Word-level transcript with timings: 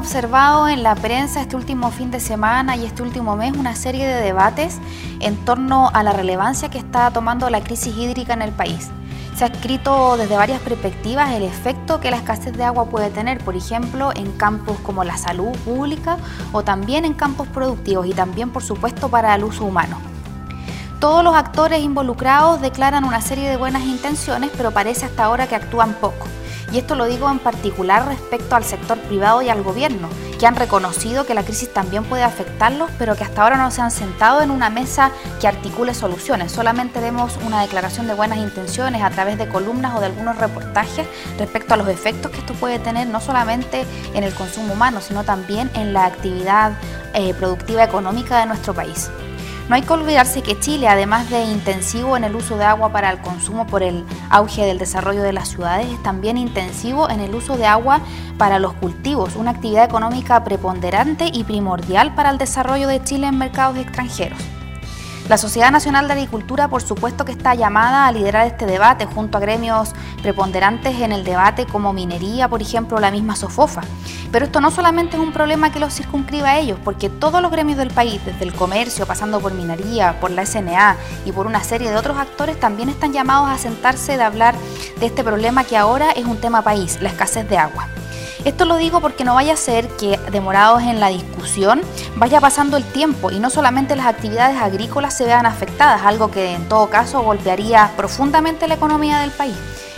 observado 0.00 0.66
en 0.66 0.82
la 0.82 0.94
prensa 0.94 1.42
este 1.42 1.56
último 1.56 1.90
fin 1.90 2.10
de 2.10 2.20
semana 2.20 2.74
y 2.74 2.86
este 2.86 3.02
último 3.02 3.36
mes 3.36 3.54
una 3.54 3.76
serie 3.76 4.06
de 4.06 4.22
debates 4.22 4.78
en 5.20 5.36
torno 5.44 5.90
a 5.92 6.02
la 6.02 6.14
relevancia 6.14 6.70
que 6.70 6.78
está 6.78 7.10
tomando 7.10 7.50
la 7.50 7.60
crisis 7.60 7.94
hídrica 7.94 8.32
en 8.32 8.40
el 8.40 8.50
país. 8.50 8.88
Se 9.36 9.44
ha 9.44 9.48
escrito 9.48 10.16
desde 10.16 10.36
varias 10.36 10.60
perspectivas 10.62 11.32
el 11.32 11.42
efecto 11.42 12.00
que 12.00 12.10
la 12.10 12.16
escasez 12.16 12.56
de 12.56 12.64
agua 12.64 12.86
puede 12.86 13.10
tener, 13.10 13.44
por 13.44 13.56
ejemplo, 13.56 14.10
en 14.16 14.32
campos 14.32 14.78
como 14.78 15.04
la 15.04 15.18
salud 15.18 15.52
pública 15.66 16.16
o 16.52 16.62
también 16.62 17.04
en 17.04 17.12
campos 17.12 17.46
productivos 17.48 18.06
y 18.06 18.14
también, 18.14 18.48
por 18.48 18.62
supuesto, 18.62 19.10
para 19.10 19.34
el 19.34 19.44
uso 19.44 19.66
humano. 19.66 20.09
Todos 21.00 21.24
los 21.24 21.34
actores 21.34 21.80
involucrados 21.80 22.60
declaran 22.60 23.04
una 23.04 23.22
serie 23.22 23.48
de 23.48 23.56
buenas 23.56 23.84
intenciones, 23.84 24.50
pero 24.54 24.70
parece 24.70 25.06
hasta 25.06 25.24
ahora 25.24 25.48
que 25.48 25.54
actúan 25.54 25.94
poco. 25.94 26.26
Y 26.72 26.78
esto 26.78 26.94
lo 26.94 27.06
digo 27.06 27.30
en 27.30 27.38
particular 27.38 28.06
respecto 28.06 28.54
al 28.54 28.64
sector 28.64 28.98
privado 28.98 29.40
y 29.40 29.48
al 29.48 29.62
gobierno, 29.62 30.10
que 30.38 30.46
han 30.46 30.56
reconocido 30.56 31.24
que 31.24 31.32
la 31.32 31.42
crisis 31.42 31.72
también 31.72 32.04
puede 32.04 32.22
afectarlos, 32.22 32.90
pero 32.98 33.16
que 33.16 33.24
hasta 33.24 33.42
ahora 33.42 33.56
no 33.56 33.70
se 33.70 33.80
han 33.80 33.90
sentado 33.90 34.42
en 34.42 34.50
una 34.50 34.68
mesa 34.68 35.10
que 35.40 35.48
articule 35.48 35.94
soluciones. 35.94 36.52
Solamente 36.52 37.00
vemos 37.00 37.38
una 37.46 37.62
declaración 37.62 38.06
de 38.06 38.12
buenas 38.12 38.36
intenciones 38.36 39.02
a 39.02 39.08
través 39.08 39.38
de 39.38 39.48
columnas 39.48 39.96
o 39.96 40.00
de 40.00 40.06
algunos 40.06 40.36
reportajes 40.36 41.06
respecto 41.38 41.72
a 41.72 41.76
los 41.78 41.88
efectos 41.88 42.30
que 42.30 42.40
esto 42.40 42.52
puede 42.52 42.78
tener 42.78 43.08
no 43.08 43.22
solamente 43.22 43.86
en 44.12 44.22
el 44.22 44.34
consumo 44.34 44.74
humano, 44.74 45.00
sino 45.00 45.24
también 45.24 45.70
en 45.72 45.94
la 45.94 46.04
actividad 46.04 46.72
eh, 47.14 47.32
productiva 47.32 47.84
económica 47.84 48.38
de 48.40 48.46
nuestro 48.46 48.74
país. 48.74 49.10
No 49.70 49.76
hay 49.76 49.82
que 49.82 49.92
olvidarse 49.92 50.42
que 50.42 50.58
Chile, 50.58 50.88
además 50.88 51.30
de 51.30 51.44
intensivo 51.44 52.16
en 52.16 52.24
el 52.24 52.34
uso 52.34 52.56
de 52.56 52.64
agua 52.64 52.90
para 52.90 53.08
el 53.12 53.20
consumo 53.20 53.68
por 53.68 53.84
el 53.84 54.04
auge 54.28 54.66
del 54.66 54.78
desarrollo 54.78 55.22
de 55.22 55.32
las 55.32 55.48
ciudades, 55.48 55.86
es 55.86 56.02
también 56.02 56.38
intensivo 56.38 57.08
en 57.08 57.20
el 57.20 57.32
uso 57.36 57.56
de 57.56 57.66
agua 57.66 58.00
para 58.36 58.58
los 58.58 58.72
cultivos, 58.72 59.36
una 59.36 59.52
actividad 59.52 59.84
económica 59.84 60.42
preponderante 60.42 61.30
y 61.32 61.44
primordial 61.44 62.16
para 62.16 62.30
el 62.30 62.38
desarrollo 62.38 62.88
de 62.88 63.04
Chile 63.04 63.28
en 63.28 63.38
mercados 63.38 63.78
extranjeros. 63.78 64.40
La 65.30 65.38
Sociedad 65.38 65.70
Nacional 65.70 66.08
de 66.08 66.14
Agricultura, 66.14 66.66
por 66.66 66.82
supuesto 66.82 67.24
que 67.24 67.30
está 67.30 67.54
llamada 67.54 68.08
a 68.08 68.10
liderar 68.10 68.48
este 68.48 68.66
debate 68.66 69.06
junto 69.06 69.38
a 69.38 69.40
gremios 69.40 69.92
preponderantes 70.22 71.00
en 71.00 71.12
el 71.12 71.22
debate 71.22 71.66
como 71.66 71.92
minería, 71.92 72.48
por 72.48 72.60
ejemplo, 72.60 72.98
la 72.98 73.12
misma 73.12 73.36
Sofofa. 73.36 73.82
Pero 74.32 74.46
esto 74.46 74.60
no 74.60 74.72
solamente 74.72 75.16
es 75.16 75.22
un 75.22 75.32
problema 75.32 75.70
que 75.70 75.78
los 75.78 75.94
circunscriba 75.94 76.48
a 76.48 76.58
ellos, 76.58 76.80
porque 76.82 77.08
todos 77.08 77.40
los 77.40 77.52
gremios 77.52 77.78
del 77.78 77.92
país, 77.92 78.20
desde 78.26 78.44
el 78.44 78.52
comercio, 78.52 79.06
pasando 79.06 79.38
por 79.38 79.54
minería, 79.54 80.18
por 80.18 80.32
la 80.32 80.44
SNA 80.44 80.96
y 81.24 81.30
por 81.30 81.46
una 81.46 81.62
serie 81.62 81.90
de 81.90 81.96
otros 81.96 82.18
actores, 82.18 82.58
también 82.58 82.88
están 82.88 83.12
llamados 83.12 83.50
a 83.50 83.56
sentarse 83.56 84.16
de 84.16 84.24
hablar 84.24 84.56
de 84.98 85.06
este 85.06 85.22
problema 85.22 85.62
que 85.62 85.76
ahora 85.76 86.10
es 86.10 86.24
un 86.24 86.40
tema 86.40 86.62
país, 86.62 86.98
la 87.00 87.08
escasez 87.08 87.48
de 87.48 87.56
agua. 87.56 87.86
Esto 88.44 88.64
lo 88.64 88.76
digo 88.76 89.00
porque 89.00 89.24
no 89.24 89.34
vaya 89.34 89.52
a 89.52 89.56
ser 89.56 89.86
que, 89.88 90.18
demorados 90.32 90.82
en 90.82 90.98
la 90.98 91.08
discusión, 91.08 91.82
vaya 92.16 92.40
pasando 92.40 92.78
el 92.78 92.84
tiempo 92.84 93.30
y 93.30 93.38
no 93.38 93.50
solamente 93.50 93.96
las 93.96 94.06
actividades 94.06 94.60
agrícolas 94.60 95.14
se 95.14 95.26
vean 95.26 95.44
afectadas, 95.44 96.02
algo 96.04 96.30
que 96.30 96.54
en 96.54 96.66
todo 96.66 96.88
caso 96.88 97.22
golpearía 97.22 97.90
profundamente 97.98 98.66
la 98.66 98.74
economía 98.74 99.20
del 99.20 99.30
país. 99.30 99.56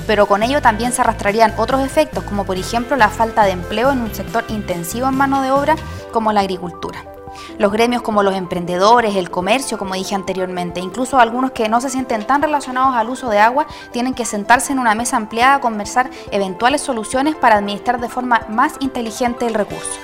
Pero 0.08 0.26
con 0.26 0.42
ello 0.42 0.60
también 0.60 0.92
se 0.92 1.02
arrastrarían 1.02 1.54
otros 1.56 1.82
efectos, 1.82 2.24
como 2.24 2.44
por 2.44 2.56
ejemplo 2.56 2.96
la 2.96 3.08
falta 3.08 3.44
de 3.44 3.52
empleo 3.52 3.92
en 3.92 4.00
un 4.00 4.12
sector 4.12 4.44
intensivo 4.48 5.06
en 5.06 5.16
mano 5.16 5.40
de 5.42 5.52
obra 5.52 5.76
como 6.12 6.32
la 6.32 6.40
agricultura. 6.40 7.11
Los 7.58 7.72
gremios 7.72 8.02
como 8.02 8.22
los 8.22 8.34
emprendedores, 8.34 9.16
el 9.16 9.30
comercio, 9.30 9.78
como 9.78 9.94
dije 9.94 10.14
anteriormente, 10.14 10.80
incluso 10.80 11.18
algunos 11.18 11.52
que 11.52 11.68
no 11.68 11.80
se 11.80 11.90
sienten 11.90 12.26
tan 12.26 12.42
relacionados 12.42 12.94
al 12.96 13.08
uso 13.08 13.28
de 13.28 13.38
agua, 13.38 13.66
tienen 13.90 14.14
que 14.14 14.24
sentarse 14.24 14.72
en 14.72 14.78
una 14.78 14.94
mesa 14.94 15.16
ampliada 15.16 15.54
a 15.54 15.60
conversar 15.60 16.10
eventuales 16.30 16.80
soluciones 16.80 17.34
para 17.34 17.56
administrar 17.56 18.00
de 18.00 18.08
forma 18.08 18.42
más 18.48 18.74
inteligente 18.80 19.46
el 19.46 19.54
recurso. 19.54 19.98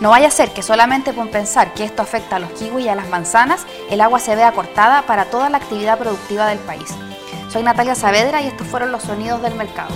No 0.00 0.10
vaya 0.10 0.28
a 0.28 0.30
ser 0.30 0.52
que 0.52 0.62
solamente 0.62 1.12
por 1.12 1.30
pensar 1.30 1.74
que 1.74 1.84
esto 1.84 2.00
afecta 2.00 2.36
a 2.36 2.38
los 2.38 2.50
kiwis 2.52 2.86
y 2.86 2.88
a 2.88 2.94
las 2.94 3.08
manzanas, 3.10 3.66
el 3.90 4.00
agua 4.00 4.18
se 4.18 4.34
vea 4.34 4.52
cortada 4.52 5.02
para 5.02 5.26
toda 5.26 5.50
la 5.50 5.58
actividad 5.58 5.98
productiva 5.98 6.46
del 6.46 6.58
país. 6.58 6.88
Soy 7.50 7.62
Natalia 7.62 7.94
Saavedra 7.94 8.40
y 8.40 8.46
estos 8.46 8.66
fueron 8.66 8.92
los 8.92 9.02
sonidos 9.02 9.42
del 9.42 9.54
mercado. 9.56 9.90